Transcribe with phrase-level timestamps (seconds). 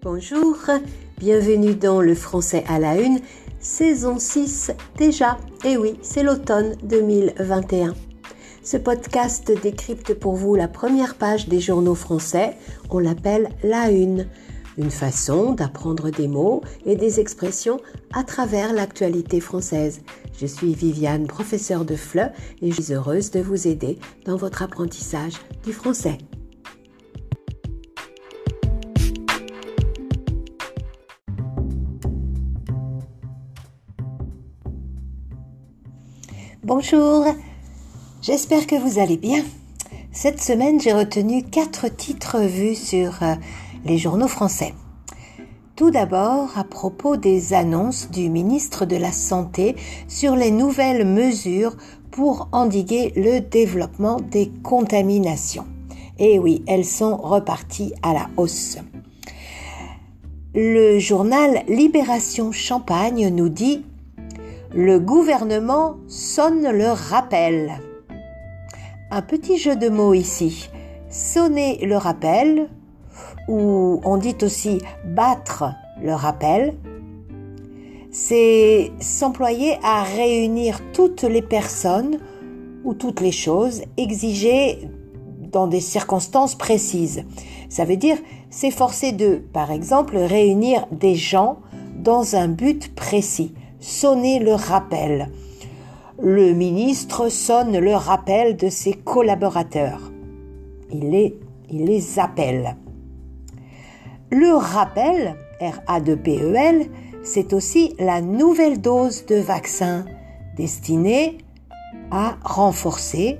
[0.00, 0.56] Bonjour,
[1.18, 3.18] bienvenue dans le français à la une,
[3.58, 5.38] saison 6 déjà.
[5.64, 7.94] Et eh oui, c'est l'automne 2021.
[8.62, 12.56] Ce podcast décrypte pour vous la première page des journaux français.
[12.90, 14.28] On l'appelle la une.
[14.76, 17.80] Une façon d'apprendre des mots et des expressions
[18.14, 20.02] à travers l'actualité française.
[20.40, 24.62] Je suis Viviane, professeure de FLE, et je suis heureuse de vous aider dans votre
[24.62, 25.34] apprentissage
[25.64, 26.18] du français.
[36.68, 37.24] Bonjour,
[38.20, 39.42] j'espère que vous allez bien.
[40.12, 43.36] Cette semaine, j'ai retenu quatre titres vus sur euh,
[43.86, 44.74] les journaux français.
[45.76, 49.76] Tout d'abord, à propos des annonces du ministre de la Santé
[50.08, 51.74] sur les nouvelles mesures
[52.10, 55.64] pour endiguer le développement des contaminations.
[56.18, 58.76] Et oui, elles sont reparties à la hausse.
[60.54, 63.86] Le journal Libération Champagne nous dit
[64.74, 67.80] le gouvernement sonne le rappel.
[69.10, 70.68] Un petit jeu de mots ici.
[71.08, 72.68] Sonner le rappel,
[73.48, 75.64] ou on dit aussi battre
[76.02, 76.74] le rappel,
[78.10, 82.18] c'est s'employer à réunir toutes les personnes
[82.84, 84.90] ou toutes les choses exigées
[85.50, 87.24] dans des circonstances précises.
[87.70, 88.18] Ça veut dire
[88.50, 91.60] s'efforcer de, par exemple, réunir des gens
[91.96, 95.30] dans un but précis sonner le rappel.
[96.20, 100.10] Le ministre sonne le rappel de ses collaborateurs.
[100.90, 101.10] Il
[101.70, 102.76] les, appelle.
[104.30, 106.86] Le rappel, R-A-2-P-E-L,
[107.22, 110.04] c'est aussi la nouvelle dose de vaccin
[110.56, 111.38] destinée
[112.10, 113.38] à renforcer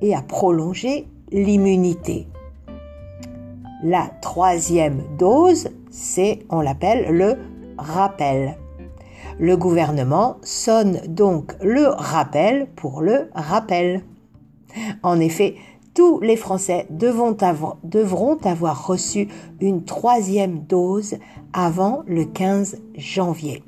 [0.00, 2.26] et à prolonger l'immunité.
[3.82, 7.36] La troisième dose, c'est, on l'appelle le
[7.78, 8.56] rappel.
[9.42, 14.04] Le gouvernement sonne donc le rappel pour le rappel.
[15.02, 15.56] En effet,
[15.94, 17.36] tous les Français devront
[18.44, 19.26] avoir, reçu
[19.60, 21.16] une troisième dose
[21.52, 23.64] avant le 15 janvier.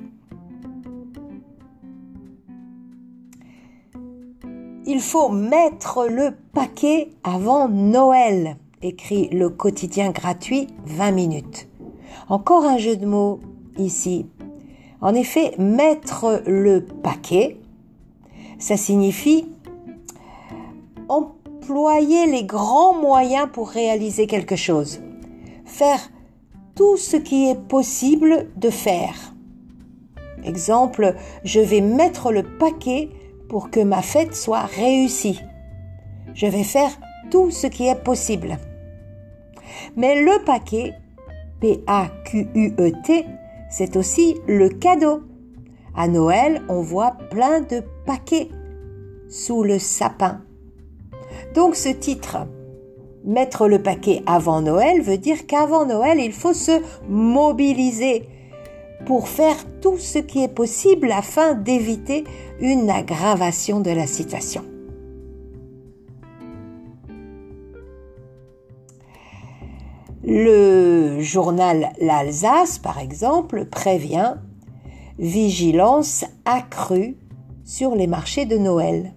[4.87, 11.69] Il faut mettre le paquet avant Noël, écrit le quotidien gratuit 20 minutes.
[12.29, 13.41] Encore un jeu de mots
[13.77, 14.27] ici
[15.05, 17.59] en effet, mettre le paquet,
[18.59, 19.47] ça signifie
[21.11, 25.03] employer les grands moyens pour réaliser quelque chose.
[25.67, 26.01] Faire
[26.75, 29.35] tout ce qui est possible de faire.
[30.43, 33.11] Exemple, je vais mettre le paquet
[33.51, 35.39] pour que ma fête soit réussie.
[36.33, 36.91] Je vais faire
[37.31, 38.57] tout ce qui est possible.
[39.97, 40.95] Mais le paquet,
[41.61, 43.27] P-A-Q-U-E-T,
[43.77, 45.23] c'est aussi le cadeau.
[45.97, 48.49] À Noël, on voit plein de paquets
[49.29, 50.43] sous le sapin.
[51.57, 52.47] Donc ce titre,
[53.25, 58.29] mettre le paquet avant Noël, veut dire qu'avant Noël, il faut se mobiliser
[59.07, 62.23] pour faire tout ce qui est possible afin d'éviter
[62.61, 64.65] une aggravation de la situation.
[70.27, 74.37] Le journal L'Alsace, par exemple, prévient
[75.19, 77.19] vigilance accrue
[77.63, 79.13] sur les marchés de Noël.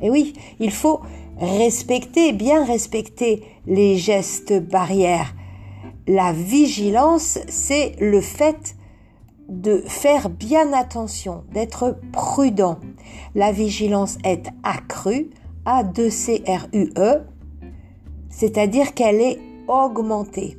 [0.00, 1.02] Et oui, il faut
[1.38, 5.36] respecter, bien respecter les gestes barrières.
[6.08, 8.74] La vigilance, c'est le fait
[9.48, 12.78] de faire bien attention, d'être prudent.
[13.36, 15.30] La vigilance est accrue,
[15.64, 17.20] A2CRUE,
[18.30, 20.58] c'est-à-dire qu'elle est augmenter.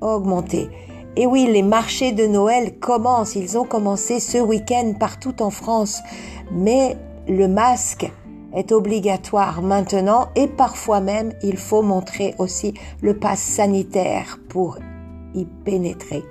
[0.00, 0.68] Augmenter.
[1.16, 3.34] Et oui, les marchés de Noël commencent.
[3.34, 6.00] Ils ont commencé ce week-end partout en France.
[6.52, 6.96] Mais
[7.28, 8.10] le masque
[8.54, 14.78] est obligatoire maintenant et parfois même il faut montrer aussi le pass sanitaire pour
[15.34, 16.22] y pénétrer.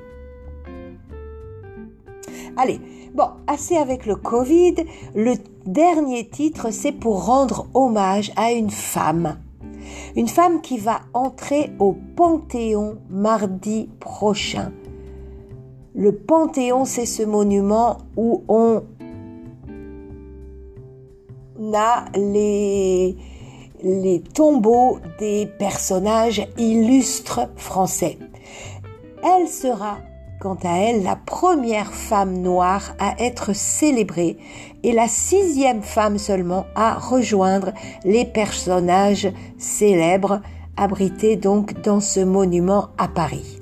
[2.56, 2.81] Allez,
[3.13, 4.75] bon, assez avec le Covid.
[5.13, 9.38] Le dernier titre, c'est pour rendre hommage à une femme
[10.18, 14.74] une femme qui va entrer au Panthéon mardi prochain.
[15.94, 18.81] Le Panthéon, c'est ce monument où on
[21.72, 23.16] a les,
[23.84, 28.18] les tombeaux des personnages illustres français.
[29.24, 30.00] Elle sera
[30.39, 34.38] quant à elle la première femme noire à être célébrée
[34.84, 37.74] et la sixième femme seulement à rejoindre
[38.04, 40.42] les personnages célèbres
[40.75, 43.60] abrités donc dans ce monument à Paris.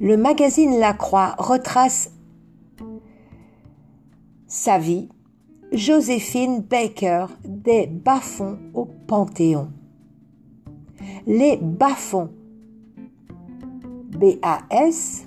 [0.00, 2.10] le magazine La Croix retrace
[4.54, 5.08] sa vie,
[5.72, 9.68] Joséphine Baker, des bas-fonds au Panthéon.
[11.26, 12.30] Les bas-fonds,
[14.16, 15.26] B-A-S,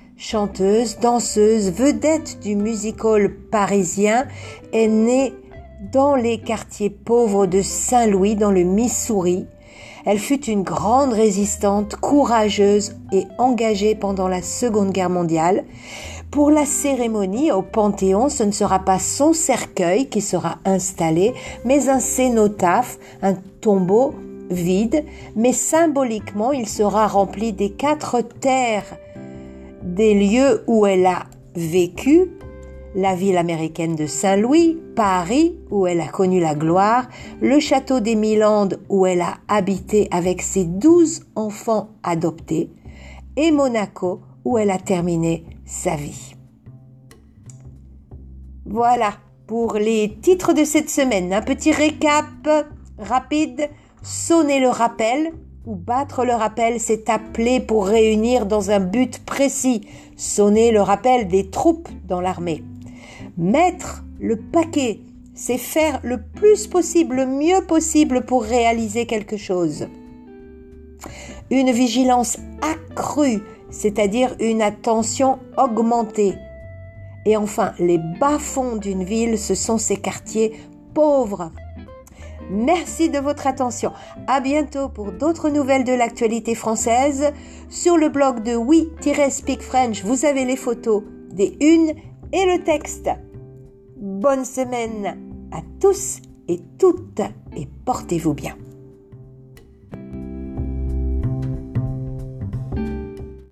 [0.23, 4.27] Chanteuse, danseuse, vedette du musical parisien,
[4.71, 5.33] est née
[5.91, 9.47] dans les quartiers pauvres de Saint-Louis, dans le Missouri,
[10.05, 15.63] elle fut une grande résistante, courageuse et engagée pendant la Seconde Guerre mondiale.
[16.29, 21.33] Pour la cérémonie au Panthéon, ce ne sera pas son cercueil qui sera installé,
[21.65, 24.13] mais un cénotaphe, un tombeau
[24.51, 25.03] vide,
[25.35, 28.97] mais symboliquement il sera rempli des quatre terres
[29.83, 31.23] des lieux où elle a
[31.55, 32.31] vécu
[32.95, 37.07] la ville américaine de Saint-Louis, Paris, où elle a connu la gloire,
[37.41, 42.69] le château des Milandes, où elle a habité avec ses douze enfants adoptés,
[43.37, 46.35] et Monaco, où elle a terminé sa vie.
[48.65, 49.13] Voilà
[49.47, 51.33] pour les titres de cette semaine.
[51.33, 52.25] Un petit récap
[52.97, 53.69] rapide.
[54.03, 55.31] Sonner le rappel
[55.65, 59.87] ou battre le rappel, c'est appeler pour réunir dans un but précis.
[60.15, 62.63] Sonner le rappel des troupes dans l'armée.
[63.37, 64.99] Mettre le paquet,
[65.33, 69.87] c'est faire le plus possible, le mieux possible pour réaliser quelque chose.
[71.49, 76.35] Une vigilance accrue, c'est-à-dire une attention augmentée.
[77.25, 80.53] Et enfin, les bas-fonds d'une ville, ce sont ces quartiers
[80.93, 81.51] pauvres.
[82.51, 83.93] Merci de votre attention.
[84.27, 87.31] À bientôt pour d'autres nouvelles de l'actualité française.
[87.69, 91.01] Sur le blog de Oui-Speak French, vous avez les photos
[91.31, 91.93] des unes
[92.33, 93.09] et le texte.
[93.95, 95.17] Bonne semaine
[95.53, 96.19] à tous
[96.49, 97.21] et toutes
[97.55, 98.55] et portez-vous bien.